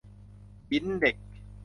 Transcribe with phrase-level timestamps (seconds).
[0.69, 1.15] กินเด็ก